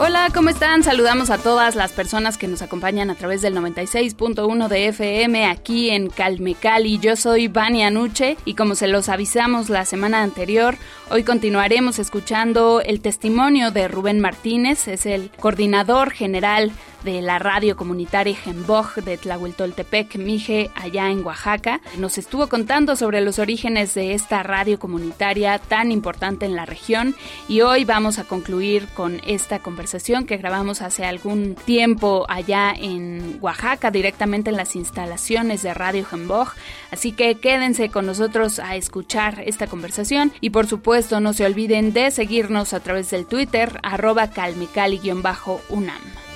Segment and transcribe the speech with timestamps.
[0.00, 0.84] Hola, ¿cómo están?
[0.84, 5.90] Saludamos a todas las personas que nos acompañan a través del 96.1 de FM aquí
[5.90, 6.98] en Calmecali.
[6.98, 10.76] Yo soy Vani Anuche y como se los avisamos la semana anterior,
[11.10, 16.70] hoy continuaremos escuchando el testimonio de Rubén Martínez, es el coordinador general
[17.04, 21.80] de la radio comunitaria Gemboj de Tlahueltoltepec, Mije, allá en Oaxaca.
[21.96, 27.14] Nos estuvo contando sobre los orígenes de esta radio comunitaria tan importante en la región
[27.48, 33.38] y hoy vamos a concluir con esta conversación que grabamos hace algún tiempo allá en
[33.40, 36.52] Oaxaca, directamente en las instalaciones de Radio Gemboj.
[36.90, 41.92] Así que quédense con nosotros a escuchar esta conversación y por supuesto no se olviden
[41.92, 46.27] de seguirnos a través del Twitter arroba calmicali-unam.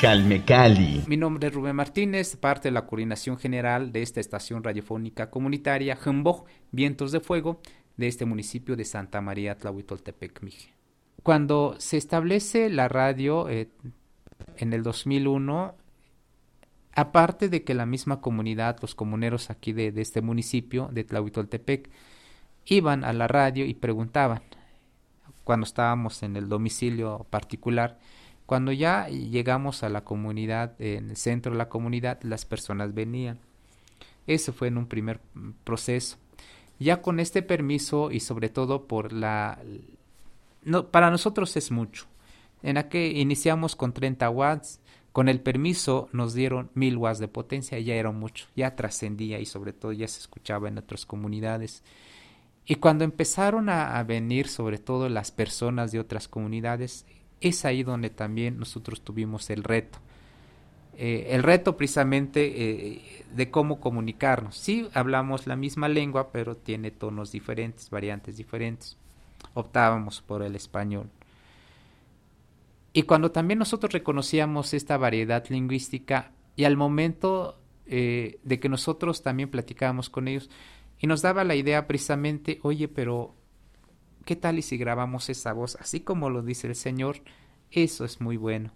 [0.00, 1.04] Calme Cali.
[1.06, 5.94] Mi nombre es Rubén Martínez, parte de la coordinación general de esta estación radiofónica comunitaria
[5.94, 7.60] Jemboj, Vientos de Fuego,
[7.98, 10.72] de este municipio de Santa María Tlahuitoltepec, Mije.
[11.22, 13.68] Cuando se establece la radio eh,
[14.56, 15.74] en el 2001,
[16.94, 21.90] aparte de que la misma comunidad, los comuneros aquí de, este municipio de Tlahuitoltepec,
[22.64, 24.40] iban a la radio y preguntaban,
[25.44, 27.98] cuando estábamos en el domicilio particular,
[28.50, 33.38] cuando ya llegamos a la comunidad, en el centro de la comunidad, las personas venían.
[34.26, 35.20] Eso fue en un primer
[35.62, 36.16] proceso.
[36.80, 39.60] Ya con este permiso y sobre todo por la...
[40.64, 42.06] No, para nosotros es mucho.
[42.64, 44.80] En la que iniciamos con 30 watts,
[45.12, 49.46] con el permiso nos dieron 1000 watts de potencia, ya era mucho, ya trascendía y
[49.46, 51.84] sobre todo ya se escuchaba en otras comunidades.
[52.66, 57.06] Y cuando empezaron a, a venir sobre todo las personas de otras comunidades,
[57.40, 59.98] es ahí donde también nosotros tuvimos el reto.
[60.96, 64.56] Eh, el reto precisamente eh, de cómo comunicarnos.
[64.56, 68.98] Sí, hablamos la misma lengua, pero tiene tonos diferentes, variantes diferentes.
[69.54, 71.08] Optábamos por el español.
[72.92, 79.22] Y cuando también nosotros reconocíamos esta variedad lingüística y al momento eh, de que nosotros
[79.22, 80.50] también platicábamos con ellos
[80.98, 83.34] y nos daba la idea precisamente, oye, pero
[84.24, 87.22] ¿Qué tal y si grabamos esa voz así como lo dice el Señor?
[87.70, 88.72] Eso es muy bueno.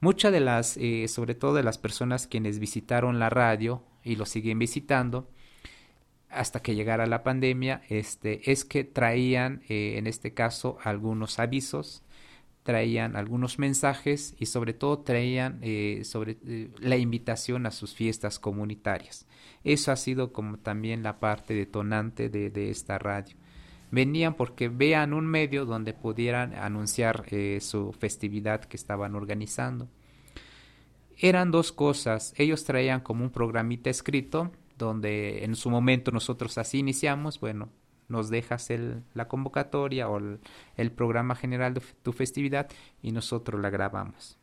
[0.00, 4.26] Muchas de las, eh, sobre todo de las personas quienes visitaron la radio y lo
[4.26, 5.28] siguen visitando,
[6.28, 12.02] hasta que llegara la pandemia, este, es que traían, eh, en este caso, algunos avisos,
[12.62, 16.36] traían algunos mensajes y sobre todo traían eh, sobre
[16.78, 19.26] la invitación a sus fiestas comunitarias.
[19.64, 23.36] Eso ha sido como también la parte detonante de, de esta radio
[23.90, 29.88] venían porque vean un medio donde pudieran anunciar eh, su festividad que estaban organizando.
[31.18, 36.78] Eran dos cosas, ellos traían como un programita escrito donde en su momento nosotros así
[36.78, 37.70] iniciamos, bueno,
[38.08, 40.40] nos dejas el, la convocatoria o el,
[40.76, 42.68] el programa general de tu festividad
[43.02, 44.38] y nosotros la grabamos.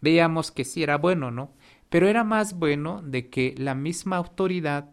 [0.00, 1.52] Veíamos que sí era bueno, ¿no?
[1.88, 4.90] Pero era más bueno de que la misma autoridad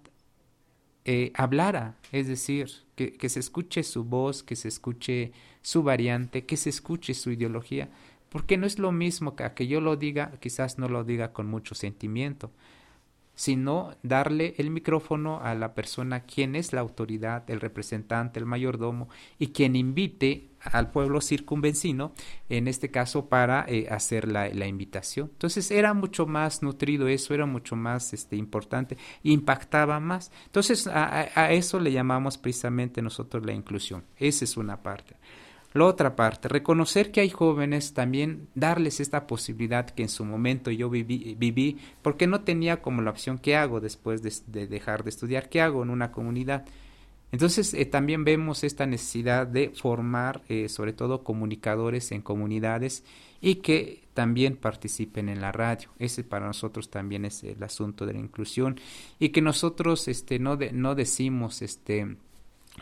[1.12, 5.32] eh, hablara, es decir, que, que, se escuche su voz, que se escuche
[5.64, 7.90] su variante, que se escuche su ideología,
[8.30, 11.34] porque no es lo mismo que a que yo lo diga, quizás no lo diga
[11.34, 12.52] con mucho sentimiento,
[13.40, 19.08] sino darle el micrófono a la persona quien es la autoridad, el representante, el mayordomo,
[19.38, 22.12] y quien invite al pueblo circunvencino,
[22.50, 25.30] en este caso para eh, hacer la, la, invitación.
[25.32, 30.34] Entonces era mucho más nutrido eso, era mucho más este, importante, impactaba más.
[30.48, 34.04] Entonces a, a eso le llamamos precisamente nosotros la inclusión.
[34.18, 35.16] Esa es una parte.
[35.74, 40.72] La otra parte, reconocer que hay jóvenes, también darles esta posibilidad que en su momento
[40.72, 45.04] yo viví, viví porque no tenía como la opción qué hago después de, de dejar
[45.04, 46.66] de estudiar, qué hago en una comunidad.
[47.32, 53.04] Entonces eh, también vemos esta necesidad de formar eh, sobre todo comunicadores en comunidades
[53.40, 55.90] y que también participen en la radio.
[56.00, 58.80] Ese para nosotros también es el asunto de la inclusión
[59.20, 62.18] y que nosotros este, no, de, no decimos este,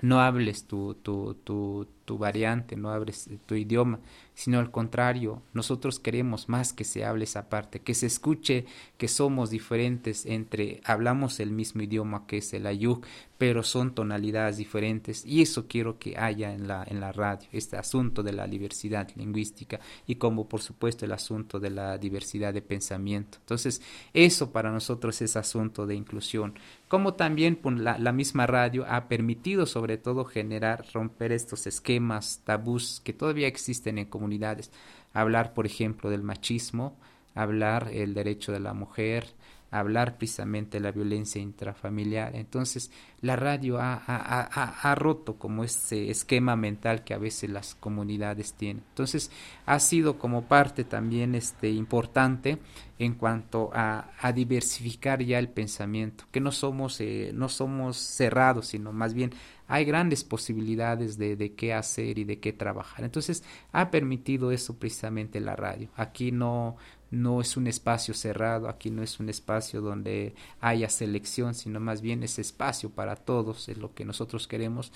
[0.02, 4.00] no hables tu, tu, tu, tu variante, no hables tu idioma,
[4.34, 8.66] sino al contrario, nosotros queremos más que se hable esa parte, que se escuche
[8.98, 13.06] que somos diferentes entre, hablamos el mismo idioma que es el ayuk,
[13.38, 17.76] pero son tonalidades diferentes y eso quiero que haya en la, en la radio, este
[17.76, 22.62] asunto de la diversidad lingüística y como por supuesto el asunto de la diversidad de
[22.62, 23.40] pensamiento.
[23.42, 23.82] Entonces,
[24.14, 26.54] eso para nosotros es asunto de inclusión
[26.88, 31.97] como también pues, la, la, misma radio ha permitido sobre todo generar, romper estos esquemas,
[32.44, 34.72] tabús que todavía existen en comunidades.
[35.14, 36.98] Hablar, por ejemplo, del machismo,
[37.36, 39.28] hablar el derecho de la mujer,
[39.72, 42.36] hablar precisamente de la violencia intrafamiliar.
[42.36, 42.92] Entonces,
[43.22, 48.54] la radio ha, ha, ha, roto como ese esquema mental que a veces las comunidades
[48.54, 48.84] tienen.
[48.90, 49.32] Entonces,
[49.66, 52.60] ha sido como parte también este, importante
[53.00, 58.92] en cuanto a, diversificar ya el pensamiento, que no somos, eh, no somos cerrados, sino
[58.92, 59.32] más bien
[59.68, 63.04] hay grandes posibilidades de, de, qué hacer y de qué trabajar.
[63.04, 65.90] Entonces, ha permitido eso precisamente la radio.
[65.96, 66.78] Aquí no,
[67.12, 72.02] no es un espacio cerrado, aquí no es un espacio donde haya selección, sino más
[72.02, 74.92] bien es espacio para todos, es lo que nosotros queremos,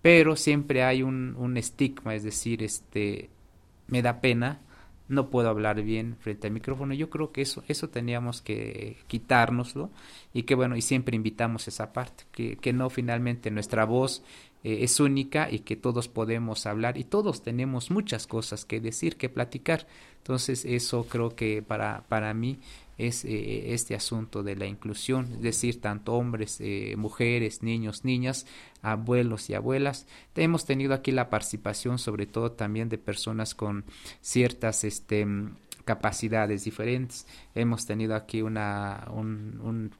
[0.00, 3.30] pero siempre hay un, un estigma, es decir, este,
[3.86, 4.60] me da pena,
[5.12, 6.94] no puedo hablar bien frente al micrófono.
[6.94, 9.90] Yo creo que eso, eso teníamos que quitárnoslo
[10.32, 14.22] y que bueno, y siempre invitamos esa parte, que, que no finalmente nuestra voz
[14.64, 19.16] eh, es única y que todos podemos hablar y todos tenemos muchas cosas que decir,
[19.16, 19.86] que platicar.
[20.18, 22.58] Entonces eso creo que para, para mí
[22.98, 28.46] es eh, este asunto de la inclusión, es decir, tanto hombres, eh, mujeres, niños, niñas,
[28.82, 30.06] abuelos y abuelas.
[30.34, 33.84] Hemos tenido aquí la participación sobre todo también de personas con
[34.20, 35.26] ciertas este,
[35.84, 37.26] capacidades diferentes.
[37.54, 39.92] Hemos tenido aquí una, un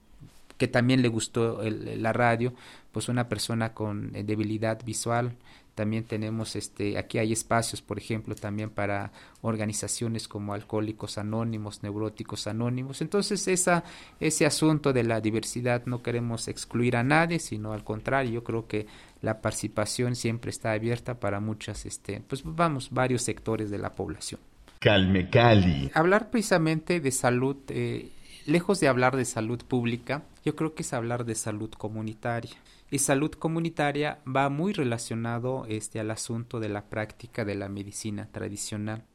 [0.62, 2.54] que también le gustó la radio,
[2.92, 5.34] pues una persona con eh, debilidad visual.
[5.74, 9.10] También tenemos, este, aquí hay espacios, por ejemplo, también para
[9.40, 13.00] organizaciones como Alcohólicos Anónimos, Neuróticos Anónimos.
[13.00, 13.82] Entonces, esa,
[14.20, 18.66] ese asunto de la diversidad no queremos excluir a nadie, sino al contrario, yo creo
[18.66, 18.86] que
[19.22, 24.40] la participación siempre está abierta para muchas, este, pues vamos, varios sectores de la población.
[24.78, 25.90] Calme Cali.
[25.94, 28.10] Hablar precisamente de salud, eh,
[28.46, 32.56] lejos de hablar de salud pública, yo creo que es hablar de salud comunitaria.
[32.92, 38.28] Y salud comunitaria va muy relacionado este, al asunto de la práctica de la medicina
[38.30, 39.06] tradicional.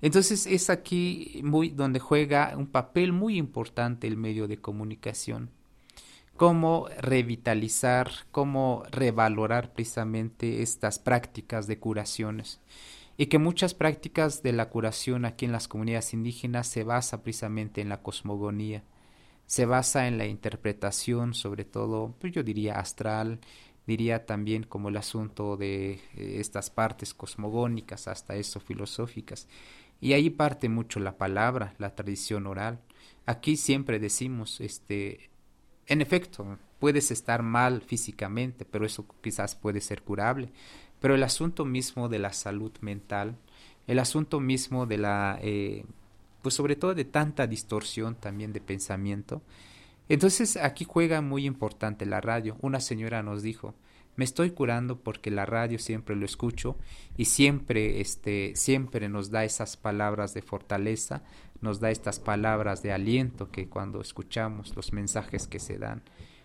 [0.00, 5.50] Entonces es aquí muy donde juega un papel muy importante el medio de comunicación.
[6.38, 12.58] Cómo revitalizar, cómo revalorar precisamente estas prácticas de curaciones.
[13.18, 17.82] Y que muchas prácticas de la curación aquí en las comunidades indígenas se basa precisamente
[17.82, 18.82] en la cosmogonía
[19.46, 23.40] se basa en la interpretación, sobre todo, pues yo diría astral,
[23.86, 29.46] diría también como el asunto de eh, estas partes cosmogónicas, hasta eso filosóficas.
[30.00, 32.80] Y ahí parte mucho la palabra, la tradición oral.
[33.26, 35.30] Aquí siempre decimos, este,
[35.86, 40.52] en efecto, puedes estar mal físicamente, pero eso quizás puede ser curable.
[41.00, 43.36] Pero el asunto mismo de la salud mental,
[43.86, 45.84] el asunto mismo de la eh,
[46.44, 49.40] pues sobre todo de tanta distorsión también de pensamiento.
[50.10, 52.58] Entonces aquí juega muy importante la radio.
[52.60, 53.74] Una señora nos dijo,
[54.14, 56.76] me estoy curando porque la radio siempre lo escucho
[57.16, 61.22] y siempre este siempre nos da esas palabras de fortaleza,
[61.62, 66.02] nos da estas palabras de aliento que cuando escuchamos los mensajes que se dan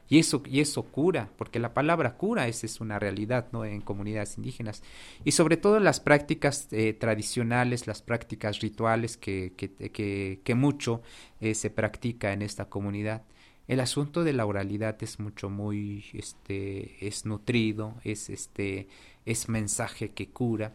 [0.09, 3.63] y eso, y eso cura, porque la palabra cura esa es una realidad ¿no?
[3.63, 4.81] en comunidades indígenas.
[5.23, 11.03] Y sobre todo las prácticas eh, tradicionales, las prácticas rituales que, que, que, mucho
[11.41, 13.21] eh, se practica en esta comunidad.
[13.67, 18.87] El asunto de la oralidad es mucho, muy, este, es nutrido, es, este,
[19.27, 20.73] es mensaje que cura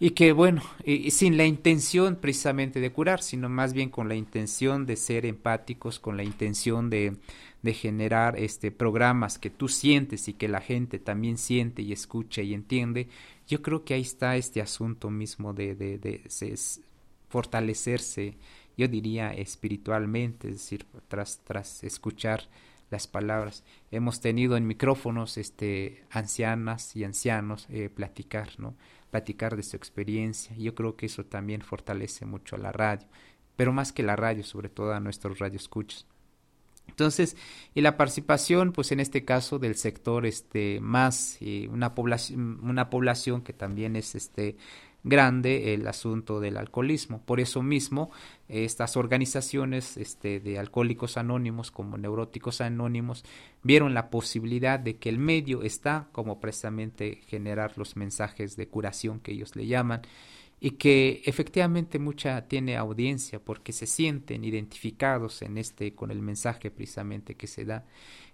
[0.00, 0.62] y que bueno,
[1.10, 5.98] sin la intención precisamente de curar, sino más bien con la intención de ser empáticos,
[5.98, 7.16] con la intención de,
[7.62, 12.42] de generar este programas que tú sientes y que la gente también siente y escucha
[12.42, 13.08] y entiende,
[13.46, 16.22] yo creo que ahí está este asunto mismo de, de, de,
[17.28, 18.36] fortalecerse,
[18.76, 22.48] yo diría espiritualmente, es decir, tras, tras escuchar
[22.90, 23.64] las palabras.
[23.90, 28.74] Hemos tenido en micrófonos este ancianas y ancianos eh, platicar, ¿no?
[29.10, 30.56] Platicar de su experiencia.
[30.56, 33.06] Yo creo que eso también fortalece mucho a la radio,
[33.56, 36.06] pero más que la radio, sobre todo a nuestros radioescuchos.
[36.88, 37.36] Entonces,
[37.74, 42.90] y la participación, pues en este caso del sector este más eh, una población una
[42.90, 44.56] población que también es este
[45.04, 47.22] grande el asunto del alcoholismo.
[47.24, 48.10] Por eso mismo,
[48.48, 53.24] estas organizaciones este, de alcohólicos anónimos como neuróticos anónimos
[53.62, 59.20] vieron la posibilidad de que el medio está como precisamente generar los mensajes de curación
[59.20, 60.02] que ellos le llaman
[60.60, 66.70] y que efectivamente mucha tiene audiencia porque se sienten identificados en este con el mensaje
[66.70, 67.84] precisamente que se da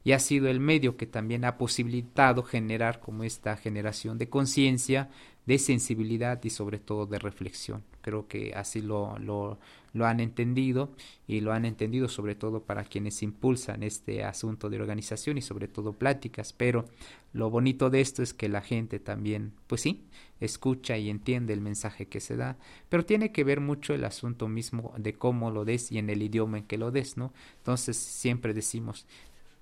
[0.04, 5.08] y ha sido el medio que también ha posibilitado generar como esta generación de conciencia,
[5.46, 7.82] de sensibilidad y sobre todo de reflexión.
[8.02, 9.58] Creo que así lo, lo,
[9.94, 10.92] lo, han entendido
[11.26, 15.68] y lo han entendido sobre todo para quienes impulsan este asunto de organización y sobre
[15.68, 16.84] todo pláticas, pero
[17.32, 20.04] lo bonito de esto es que la gente también, pues sí,
[20.46, 22.56] escucha y entiende el mensaje que se da,
[22.88, 26.22] pero tiene que ver mucho el asunto mismo de cómo lo des y en el
[26.22, 27.32] idioma en que lo des, ¿no?
[27.58, 29.06] Entonces siempre decimos,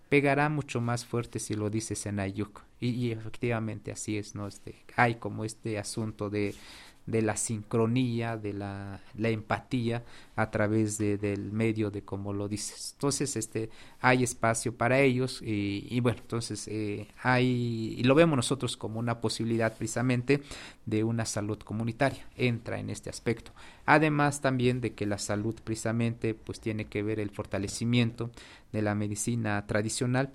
[0.08, 2.62] pegará mucho más fuerte si lo dices en Ayuk.
[2.80, 4.46] Y, efectivamente así es, ¿no?
[4.46, 6.54] Este, hay como este asunto de,
[7.06, 10.04] de la sincronía, de la, la empatía
[10.36, 12.92] a través de, del medio de cómo lo dices.
[12.94, 18.36] Entonces, este, hay espacio para ellos y, y bueno, entonces eh, hay, y lo vemos
[18.36, 20.42] nosotros como una posibilidad precisamente
[20.86, 23.52] de una salud comunitaria, entra en este aspecto.
[23.84, 28.30] Además también de que la salud precisamente pues tiene que ver el fortalecimiento
[28.72, 30.32] de la medicina tradicional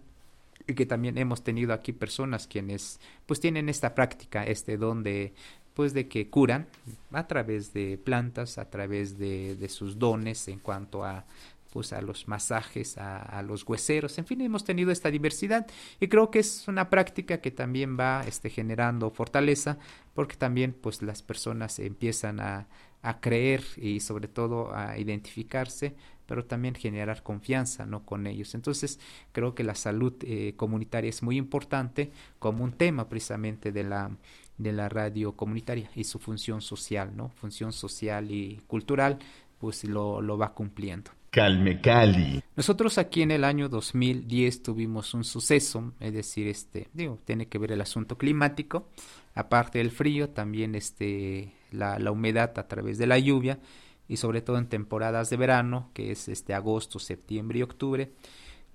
[0.68, 5.34] y que también hemos tenido aquí personas quienes pues tienen esta práctica, este don de
[5.78, 6.66] pues de que curan
[7.12, 11.26] a través de plantas, a través de, de sus dones en cuanto a
[11.72, 15.68] pues a los masajes, a, los hueseros, en fin, hemos tenido esta diversidad
[16.00, 19.78] y creo que es una práctica que también va este, generando fortaleza
[20.16, 22.66] porque también pues las personas empiezan a,
[23.04, 25.94] a creer y sobre todo a identificarse
[26.26, 28.54] pero también generar confianza no con ellos.
[28.54, 29.00] Entonces
[29.32, 34.12] creo que la salud eh, comunitaria es muy importante como un tema precisamente de la
[34.58, 39.20] de la radio comunitaria y su función social no función social y cultural
[39.60, 42.42] pues lo, lo va cumpliendo Calme Cali.
[42.56, 47.60] Nosotros aquí en el año 2010 tuvimos un suceso, es decir, este, digo, tiene que
[47.60, 48.90] ver el asunto climático,
[49.36, 53.60] aparte del frío, también este, la, la humedad a través de la lluvia
[54.08, 58.14] y sobre todo en temporadas de verano, que es este agosto, septiembre y octubre,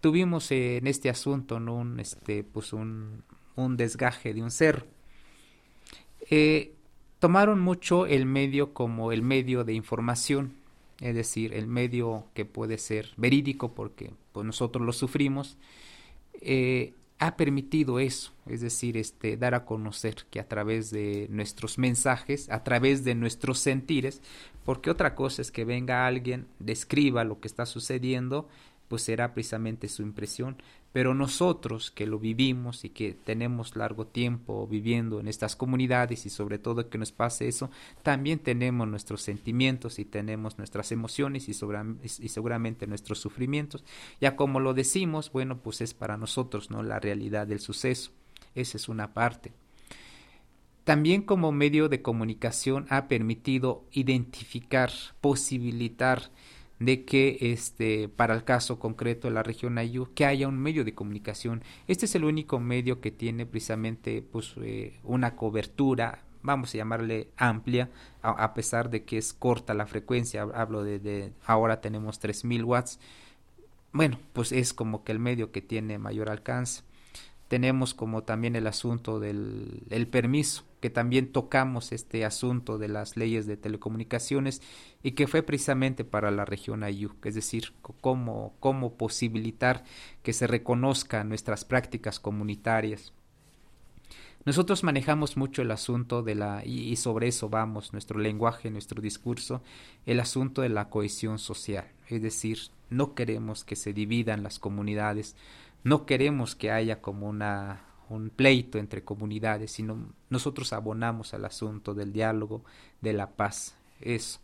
[0.00, 1.76] tuvimos en este asunto ¿no?
[1.76, 3.24] un, este, pues un,
[3.56, 4.86] un desgaje de un cerro.
[6.34, 6.72] Eh,
[7.18, 10.54] tomaron mucho el medio como el medio de información,
[10.98, 15.58] es decir, el medio que puede ser verídico porque pues, nosotros lo sufrimos,
[16.40, 21.76] eh, ha permitido eso, es decir, este, dar a conocer que a través de nuestros
[21.76, 24.22] mensajes, a través de nuestros sentires,
[24.64, 28.48] porque otra cosa es que venga alguien, describa lo que está sucediendo,
[28.88, 30.56] pues será precisamente su impresión,
[30.92, 36.30] pero nosotros que lo vivimos y que tenemos largo tiempo viviendo en estas comunidades y
[36.30, 37.70] sobre todo que nos pase eso,
[38.02, 41.54] también tenemos nuestros sentimientos y tenemos nuestras emociones y,
[42.28, 43.84] seguramente nuestros sufrimientos.
[44.20, 46.82] Ya como lo decimos, bueno, pues es para nosotros, ¿no?
[46.82, 48.10] La realidad del suceso.
[48.54, 49.52] Esa es una parte.
[50.84, 56.30] También como medio de comunicación ha permitido identificar, posibilitar,
[56.84, 60.84] de que este para el caso concreto de la región Ayú que haya un medio
[60.84, 61.62] de comunicación.
[61.86, 67.28] Este es el único medio que tiene precisamente pues eh, una cobertura vamos a llamarle
[67.36, 67.88] amplia
[68.20, 70.42] a, pesar de que es corta la frecuencia.
[70.42, 72.98] Hablo de, de ahora tenemos 3000 watts.
[73.92, 76.82] Bueno pues es como que el medio que tiene mayor alcance.
[77.46, 83.16] Tenemos como también el asunto del el permiso que también tocamos este asunto de las
[83.16, 84.60] leyes de telecomunicaciones
[85.00, 89.84] y que fue precisamente para la región Ayuk, es decir, cómo, cómo posibilitar
[90.24, 93.12] que se reconozcan nuestras prácticas comunitarias.
[94.44, 99.00] Nosotros manejamos mucho el asunto de la, y, y sobre eso vamos, nuestro lenguaje, nuestro
[99.00, 99.62] discurso,
[100.04, 102.58] el asunto de la cohesión social, es decir,
[102.90, 105.36] no queremos que se dividan las comunidades,
[105.84, 111.94] no queremos que haya como una un pleito entre comunidades, sino nosotros abonamos al asunto
[111.94, 112.64] del diálogo,
[113.00, 114.40] de la paz, eso.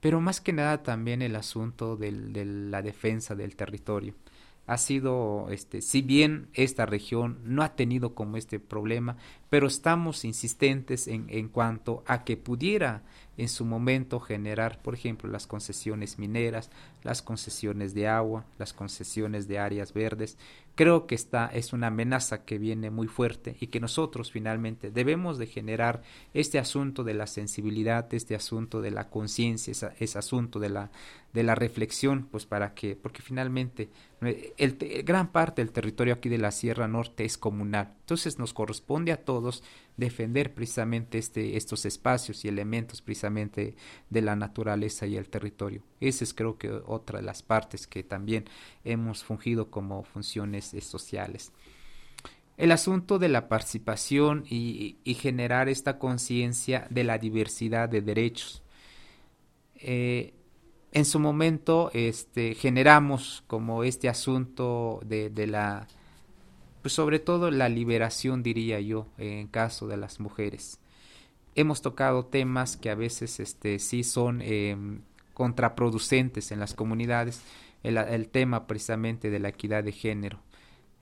[0.00, 4.14] Pero más que nada también el asunto de la defensa del territorio.
[4.66, 9.16] Ha sido, este, si bien esta región no ha tenido como este problema,
[9.48, 13.02] pero estamos insistentes en, en cuanto a que pudiera
[13.36, 16.70] en su momento generar, por ejemplo, las concesiones mineras,
[17.04, 20.36] las concesiones de agua, las concesiones de áreas verdes.
[20.76, 25.38] Creo que esta es una amenaza que viene muy fuerte y que nosotros finalmente debemos
[25.38, 26.02] de generar
[26.34, 30.90] este asunto de la sensibilidad, este asunto de la conciencia, ese asunto de la,
[31.32, 33.88] de la reflexión, pues para que, porque finalmente
[34.20, 38.54] el, el, gran parte del territorio aquí de la Sierra Norte es comunal Entonces nos
[38.54, 39.64] corresponde a todos
[39.96, 43.74] defender precisamente este, estos espacios y elementos precisamente
[44.10, 45.82] de la naturaleza y el territorio.
[45.98, 48.44] Esa es creo que otra de las partes que también
[48.84, 51.50] hemos fungido como funciones eh, sociales.
[52.56, 58.62] El asunto de la participación y, generar esta conciencia de la diversidad de derechos.
[59.74, 60.32] Eh,
[60.92, 65.88] en su momento este, generamos como este asunto de, de la
[66.86, 70.78] pues sobre todo la liberación, diría yo, en caso de las mujeres.
[71.56, 75.00] Hemos tocado temas que a veces este, sí son em,
[75.34, 77.42] contraproducentes en las comunidades,
[77.82, 80.38] el, tema precisamente de la equidad de género,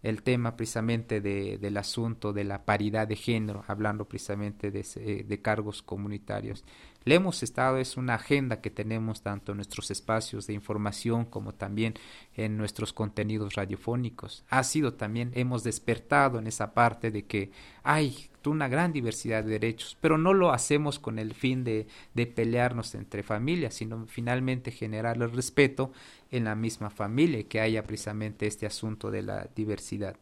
[0.02, 5.82] el tema precisamente del asunto de la paridad de género, hablando precisamente de, de cargos
[5.82, 6.64] comunitarios.
[7.04, 11.52] Le hemos estado, es una agenda que tenemos tanto en nuestros espacios de información como
[11.52, 11.94] también
[12.34, 14.44] en nuestros contenidos radiofónicos.
[14.48, 17.50] Ha sido también, hemos despertado en esa parte de que
[17.82, 22.26] hay una gran diversidad de derechos, pero no lo hacemos con el fin de, de
[22.26, 25.92] pelearnos entre familias, sino finalmente generar el respeto
[26.30, 30.16] en la misma familia y que haya precisamente este asunto de la diversidad.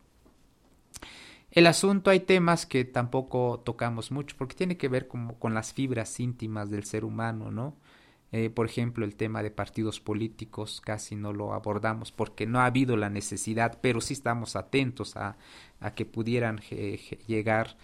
[1.52, 5.74] El asunto hay temas que tampoco tocamos mucho porque tiene que ver como con las
[5.74, 7.76] fibras íntimas del ser humano, ¿no?
[8.32, 12.64] Eh, por ejemplo, el tema de partidos políticos casi no lo abordamos porque no ha
[12.64, 15.36] habido la necesidad, pero sí estamos atentos a,
[15.80, 16.58] a que pudieran
[17.26, 17.76] llegar.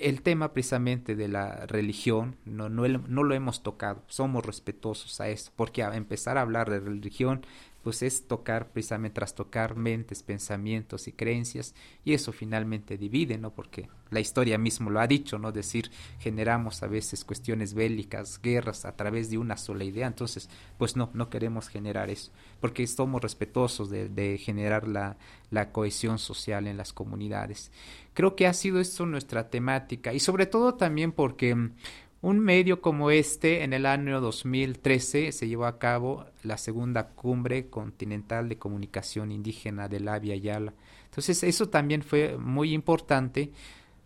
[0.00, 5.28] El tema precisamente de la religión no, no, no, lo hemos tocado, somos respetuosos a
[5.28, 7.46] eso, porque a empezar a hablar de religión
[7.86, 11.72] pues es tocar precisamente tras tocar mentes, pensamientos y creencias
[12.04, 13.54] y eso finalmente divide, ¿no?
[13.54, 15.52] Porque la historia mismo lo ha dicho, ¿no?
[15.52, 20.96] Decir, generamos a veces cuestiones bélicas, guerras a través de una sola idea, entonces, pues
[20.96, 25.16] no, no queremos generar eso, porque somos respetuosos de, de generar la,
[25.52, 27.70] la cohesión social en las comunidades.
[28.14, 31.70] Creo que ha sido esto nuestra temática y sobre todo también porque
[32.26, 37.68] un medio como este, en el año 2013 se llevó a cabo la segunda cumbre
[37.68, 40.74] continental de comunicación indígena de la Yala.
[41.04, 43.52] Entonces, eso también fue muy importante,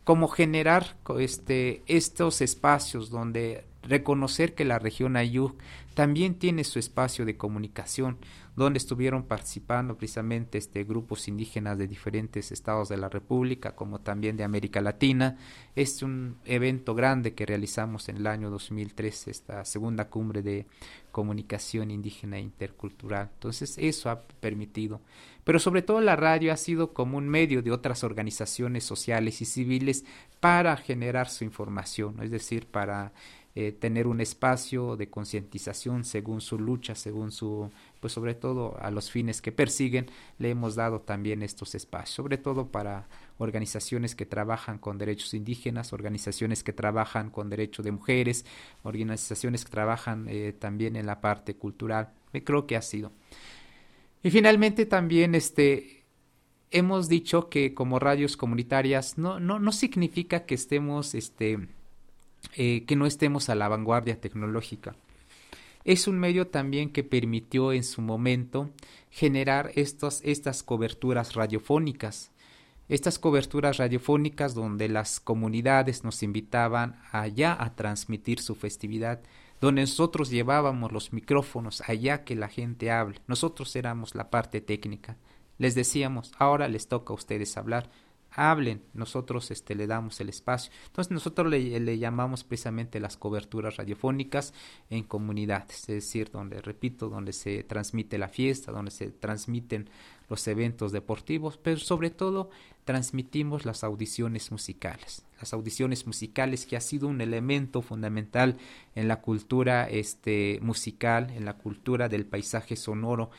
[0.04, 5.56] como generar este, estos espacios donde reconocer que la región Ayuk
[5.94, 8.18] también tiene su espacio de comunicación,
[8.56, 14.36] donde estuvieron participando precisamente este, grupos indígenas de diferentes estados de la República, como también
[14.36, 15.36] de América Latina.
[15.74, 20.66] Es un evento grande que realizamos en el año 2013, esta segunda cumbre de
[21.10, 23.30] comunicación indígena e intercultural.
[23.34, 25.00] Entonces, eso ha permitido.
[25.44, 29.44] Pero sobre todo la radio ha sido como un medio de otras organizaciones sociales y
[29.44, 30.04] civiles
[30.38, 33.12] para generar su información, es decir, para
[33.56, 38.92] eh, tener un espacio de concientización según su lucha, según su, pues sobre todo a
[38.92, 40.06] los fines que persiguen,
[40.38, 43.08] le hemos dado también estos espacios, sobre todo para
[43.38, 48.44] organizaciones que trabajan con derechos indígenas, organizaciones que trabajan con derechos de mujeres,
[48.84, 52.10] organizaciones que trabajan eh, también en la parte cultural.
[52.32, 53.10] Me creo que ha sido.
[54.22, 56.04] Y finalmente también este
[56.70, 61.58] hemos dicho que como radios comunitarias no, no, no significa que estemos este
[62.54, 64.96] eh, que no estemos a la vanguardia tecnológica.
[65.84, 68.70] Es un medio también que permitió en su momento
[69.10, 72.32] generar estos, estas coberturas radiofónicas.
[72.88, 79.20] Estas coberturas radiofónicas donde las comunidades nos invitaban allá a transmitir su festividad,
[79.60, 83.20] donde nosotros llevábamos los micrófonos allá que la gente hable.
[83.26, 85.16] Nosotros éramos la parte técnica.
[85.56, 87.90] Les decíamos, ahora les toca a ustedes hablar
[88.32, 90.72] hablen, nosotros este, le damos el espacio.
[90.86, 94.54] Entonces nosotros le, llamamos precisamente las coberturas radiofónicas
[94.88, 99.88] en comunidades, es decir, donde, repito, donde se transmite la fiesta, donde se transmiten
[100.28, 102.50] los eventos deportivos, pero sobre todo
[102.84, 105.24] transmitimos las audiciones musicales.
[105.40, 108.56] Las audiciones musicales que ha sido un elemento fundamental
[108.94, 113.30] en la cultura este, musical, en la cultura del paisaje sonoro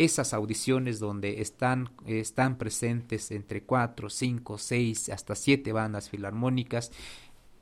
[0.00, 6.90] esas audiciones donde están, están presentes entre cuatro, cinco, seis, hasta siete bandas filarmónicas,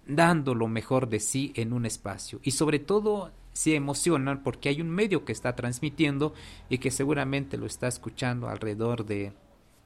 [0.07, 2.39] dando lo mejor de sí en un espacio.
[2.45, 6.33] Y sobre todo se emocionan porque hay un medio que está transmitiendo
[6.69, 9.33] y que seguramente lo está escuchando alrededor de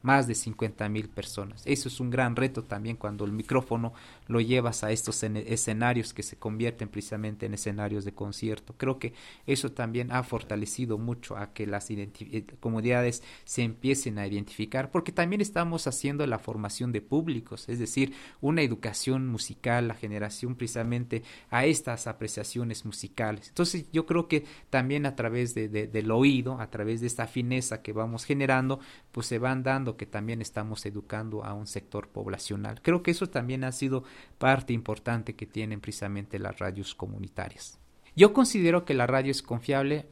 [0.02, 1.62] más de 50 mil personas.
[1.64, 3.92] Eso es un gran reto también cuando el micrófono
[4.26, 8.74] lo llevas a estos escenarios que se convierten precisamente en escenarios de concierto.
[8.76, 9.14] Creo que
[9.46, 15.12] eso también ha fortalecido mucho a que las eh, comunidades se empiecen a identificar, porque
[15.12, 21.22] también estamos haciendo la formación de públicos, es decir, una educación musical, la generación precisamente
[21.50, 23.48] a estas apreciaciones musicales.
[23.48, 27.82] Entonces yo creo que también a través de, del oído, a través de esta fineza
[27.82, 28.80] que vamos generando,
[29.12, 32.82] pues se van dando que también estamos educando a un sector poblacional.
[32.82, 34.04] Creo que eso también ha sido
[34.38, 37.78] parte importante que tienen precisamente las radios comunitarias.
[38.14, 40.06] Yo considero que la radio es confiable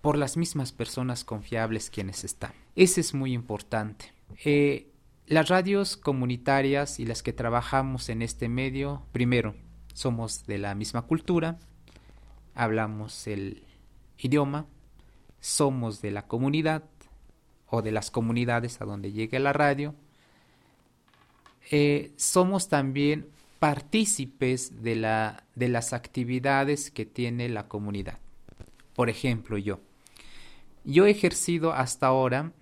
[0.00, 2.52] por las mismas personas confiables quienes están.
[2.76, 4.12] Ese es muy importante.
[4.44, 4.90] Eh,
[5.26, 9.54] las radios comunitarias y las que trabajamos en este medio, primero,
[9.92, 11.58] somos de la misma cultura,
[12.54, 13.64] hablamos el
[14.18, 14.66] idioma,
[15.40, 16.84] somos de la comunidad
[17.70, 19.94] o de las comunidades a donde llegue la radio,
[21.70, 23.28] eh, somos también
[23.58, 28.18] partícipes de, la, de las actividades que tiene la comunidad.
[28.94, 29.80] Por ejemplo, yo.
[30.84, 32.52] Yo he ejercido hasta ahora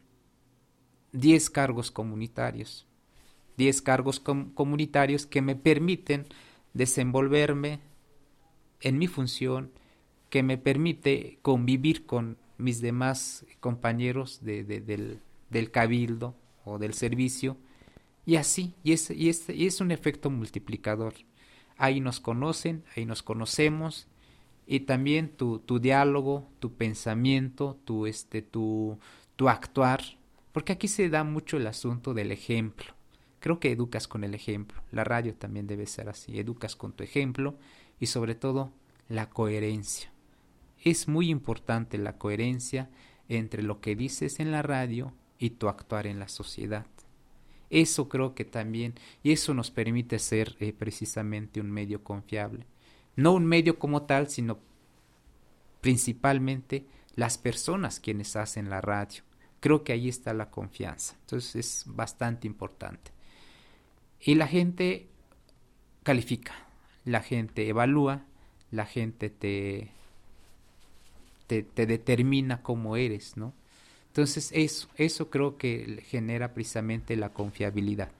[1.12, 2.86] 10 cargos comunitarios.
[3.56, 6.26] 10 cargos comunitarios que me permiten
[6.74, 7.80] desenvolverme
[8.80, 9.70] en mi función,
[10.28, 15.20] que me permite convivir con mis demás compañeros del,
[15.70, 17.56] cabildo o del servicio,
[18.24, 21.14] y así, y es, y, es, un efecto multiplicador.
[21.76, 24.08] Ahí nos conocen, ahí nos conocemos,
[24.66, 28.98] y también tu, tu diálogo, tu pensamiento, tu, este, tu,
[29.36, 30.02] tu actuar,
[30.52, 32.94] porque aquí se da mucho el asunto del ejemplo.
[33.40, 34.82] Creo que educas con el ejemplo.
[34.90, 36.38] La radio también debe ser así.
[36.38, 37.56] Educas con tu ejemplo
[38.00, 38.72] y sobre todo
[39.08, 40.10] la coherencia.
[40.86, 42.88] Es muy importante la coherencia
[43.28, 46.86] entre lo que dices en la radio y tu actuar en la sociedad.
[47.70, 48.94] Eso creo que también,
[49.24, 52.68] y eso nos permite ser eh, precisamente un medio confiable.
[53.16, 54.60] No un medio como tal, sino
[55.80, 59.24] principalmente las personas quienes hacen la radio.
[59.58, 61.16] Creo que ahí está la confianza.
[61.22, 63.10] Entonces es bastante importante.
[64.20, 65.08] Y la gente
[66.04, 66.54] califica,
[67.04, 68.24] la gente evalúa,
[68.70, 69.95] la gente te,
[71.46, 73.52] te, determina cómo eres, ¿no?
[74.08, 78.10] Entonces eso, eso creo que genera precisamente la confiabilidad.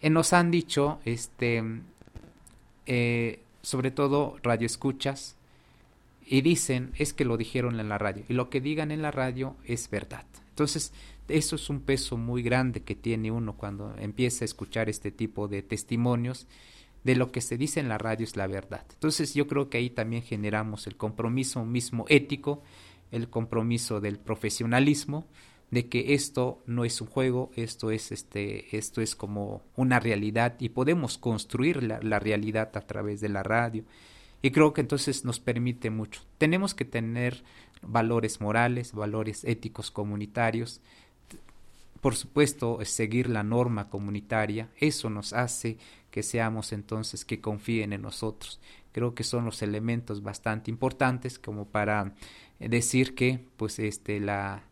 [0.00, 1.62] Eh, nos han dicho, este,
[2.86, 5.36] eh, sobre todo radioescuchas,
[6.28, 9.10] y dicen es que lo dijeron en la radio, y lo que digan en la
[9.10, 10.24] radio es verdad.
[10.50, 10.92] Entonces,
[11.28, 15.48] eso es un peso muy grande que tiene uno cuando empieza a escuchar este tipo
[15.48, 16.46] de testimonios
[17.04, 18.84] de lo que se dice en la radio es la verdad.
[18.92, 22.62] Entonces yo creo que ahí también generamos el compromiso mismo ético,
[23.10, 25.26] el compromiso del profesionalismo,
[25.70, 30.56] de que esto no es un juego, esto es este, esto es como una realidad
[30.58, 33.84] y podemos construir la, la realidad a través de la radio.
[34.42, 36.20] Y creo que entonces nos permite mucho.
[36.38, 37.42] Tenemos que tener
[37.82, 40.80] valores morales, valores éticos comunitarios,
[42.00, 45.78] por supuesto, seguir la norma comunitaria, eso nos hace
[46.16, 48.58] que seamos entonces que confíen en nosotros.
[48.92, 52.14] Creo que son los elementos bastante importantes como para
[52.58, 54.62] decir que pues este la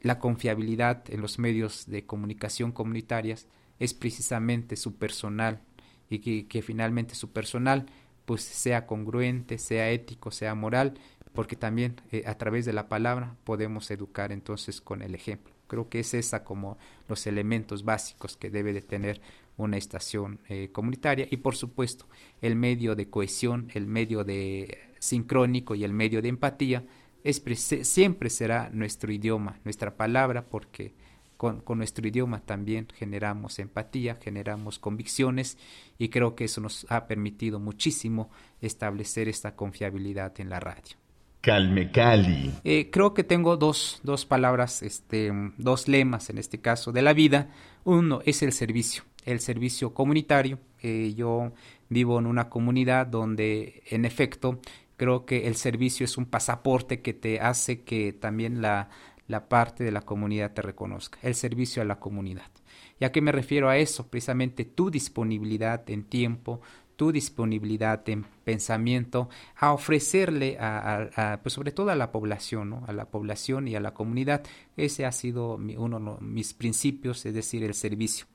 [0.00, 3.48] la confiabilidad en los medios de comunicación comunitarias
[3.80, 5.60] es precisamente su personal
[6.08, 7.84] y que, que finalmente su personal
[8.24, 10.94] pues sea congruente, sea ético, sea moral,
[11.34, 15.52] porque también eh, a través de la palabra podemos educar entonces con el ejemplo.
[15.66, 19.20] Creo que es esa como los elementos básicos que debe de tener
[19.56, 22.06] una estación eh, comunitaria y por supuesto
[22.40, 26.84] el medio de cohesión, el medio de sincrónico y el medio de empatía
[27.24, 27.42] es,
[27.82, 30.94] siempre será nuestro idioma, nuestra palabra, porque
[31.36, 35.58] con, con, nuestro idioma también generamos empatía, generamos convicciones
[35.98, 40.96] y creo que eso nos ha permitido muchísimo establecer esta confiabilidad en la radio.
[41.42, 42.54] Calme Cali.
[42.62, 47.12] Eh, creo que tengo dos, dos palabras, este, dos lemas en este caso de la
[47.14, 47.50] vida.
[47.82, 50.58] Uno es el servicio, el servicio comunitario.
[50.82, 51.52] Yo
[51.88, 54.60] vivo en una comunidad donde, en efecto,
[54.96, 58.88] creo que el servicio es un pasaporte que te hace que también la,
[59.28, 62.50] la parte de la comunidad te reconozca, el servicio a la comunidad.
[63.00, 64.08] ¿Y a qué me refiero a eso?
[64.08, 66.60] Precisamente tu disponibilidad en tiempo,
[66.96, 72.84] tu disponibilidad en pensamiento a ofrecerle a, pues sobre todo a la población, ¿no?
[72.86, 74.44] a la población y a la comunidad.
[74.76, 78.26] Ese ha sido uno de mis principios, es decir, el servicio.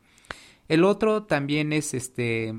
[0.67, 2.53] El otro también es este,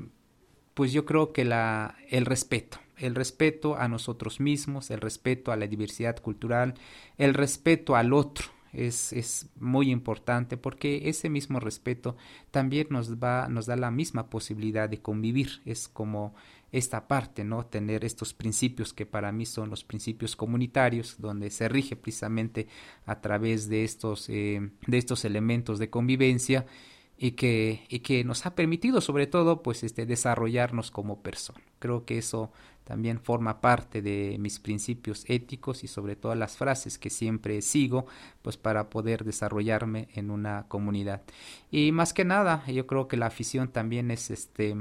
[0.73, 5.57] pues yo creo que la, el respeto, el respeto a nosotros mismos, el respeto a
[5.57, 6.73] la diversidad cultural,
[7.17, 12.15] el respeto al otro, es, es, muy importante porque ese mismo respeto
[12.51, 15.61] también nos va, nos da la misma posibilidad de convivir.
[15.65, 16.35] Es como
[16.71, 17.65] esta parte, ¿no?
[17.65, 22.67] Tener estos principios que para mí son los principios comunitarios, donde se rige precisamente
[23.05, 26.65] a través de estos, eh, de estos elementos de convivencia
[27.21, 31.59] y que, y que nos ha permitido sobre todo pues este desarrollarnos como persona.
[31.79, 32.51] Creo que eso
[32.85, 38.05] también forma parte de mis principios éticos y sobre todo las frases que siempre sigo
[38.41, 41.21] pues para poder desarrollarme en una comunidad.
[41.69, 44.77] Y más que nada yo creo que la afición también es este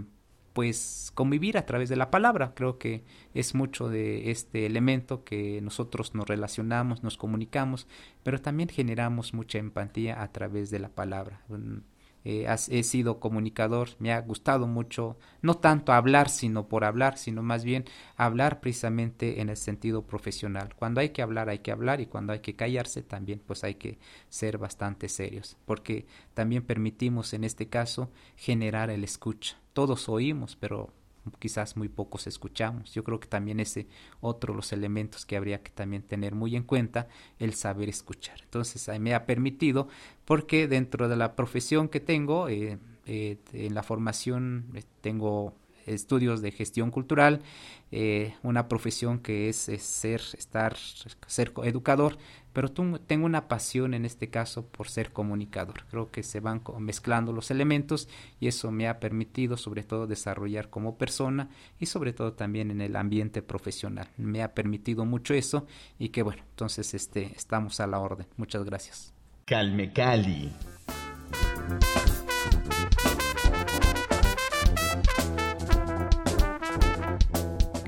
[0.53, 2.53] pues convivir a través de la palabra.
[2.55, 7.89] Creo que es mucho de este elemento que nosotros nos relacionamos nos comunicamos
[8.23, 11.43] pero también generamos mucha empatía a través de la palabra
[12.31, 17.43] eh, he sido comunicador, me ha gustado mucho, no tanto hablar sino por hablar, sino
[17.43, 17.87] más bien
[18.19, 20.75] hablar precisamente en el sentido profesional.
[20.77, 23.77] Cuando hay que hablar hay que hablar y cuando hay que callarse también pues hay
[23.77, 29.57] que ser bastante serios, porque también permitimos en este caso generar el escucha.
[29.73, 30.93] Todos oímos, pero
[31.39, 32.93] quizás muy pocos escuchamos.
[32.95, 33.87] Yo creo que también ese
[34.21, 38.41] otro los elementos que habría que también tener muy en cuenta, el saber escuchar.
[38.43, 39.89] Entonces, me ha permitido,
[40.25, 45.55] porque dentro de la profesión que tengo, eh, eh, en la formación eh, tengo
[45.95, 47.43] estudios de gestión cultural,
[47.91, 50.77] eh, una profesión que es, ser, estar,
[51.27, 52.19] ser educador,
[52.53, 55.85] pero tengo una pasión en este caso por ser comunicador.
[55.91, 58.09] Creo que se van mezclando los elementos
[58.41, 62.81] y eso me ha permitido sobre todo desarrollar como persona y sobre todo también en
[62.81, 64.09] el ambiente profesional.
[64.17, 65.67] Me ha permitido mucho eso
[65.99, 68.27] y que bueno, entonces este, estamos a la orden.
[68.37, 69.15] Muchas gracias.
[69.45, 70.53] Calme Cali.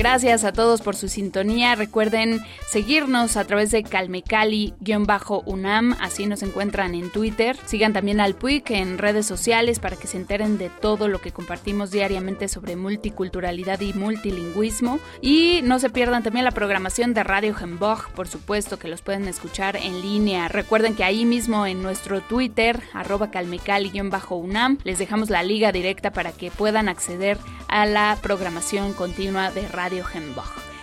[0.01, 1.75] Gracias a todos por su sintonía.
[1.75, 7.59] Recuerden seguirnos a través de calmecali-unam, así nos encuentran en Twitter.
[7.67, 11.33] Sigan también al PUIC en redes sociales para que se enteren de todo lo que
[11.33, 15.01] compartimos diariamente sobre multiculturalidad y multilingüismo.
[15.21, 19.29] Y no se pierdan también la programación de Radio Hembog, por supuesto que los pueden
[19.29, 20.49] escuchar en línea.
[20.49, 26.33] Recuerden que ahí mismo en nuestro Twitter, arroba calmecali-unam, les dejamos la liga directa para
[26.33, 27.37] que puedan acceder
[27.71, 30.05] a la programación continua de Radio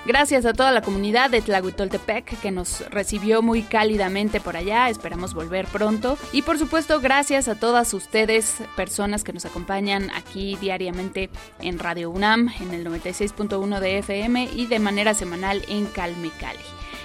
[0.06, 5.34] Gracias a toda la comunidad de Tlahuitoltepec que nos recibió muy cálidamente por allá, esperamos
[5.34, 6.18] volver pronto.
[6.32, 12.10] Y por supuesto, gracias a todas ustedes, personas que nos acompañan aquí diariamente en Radio
[12.10, 16.64] UNAM, en el 96.1 de FM y de manera semanal en Calme Cali.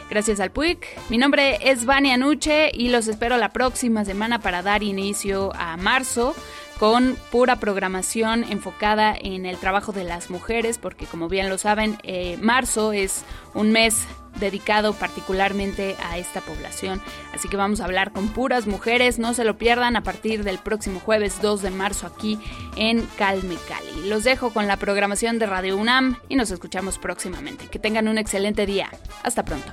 [0.09, 0.87] Gracias al PUIC.
[1.09, 5.77] Mi nombre es Vania Nuche y los espero la próxima semana para dar inicio a
[5.77, 6.37] marzo
[6.79, 11.99] con pura programación enfocada en el trabajo de las mujeres, porque como bien lo saben,
[12.03, 14.07] eh, marzo es un mes
[14.39, 17.01] dedicado particularmente a esta población.
[17.35, 20.59] Así que vamos a hablar con puras mujeres, no se lo pierdan a partir del
[20.59, 22.39] próximo jueves 2 de marzo aquí
[22.77, 24.09] en Calme Cali.
[24.09, 27.67] Los dejo con la programación de Radio UNAM y nos escuchamos próximamente.
[27.67, 28.91] Que tengan un excelente día.
[29.23, 29.73] Hasta pronto.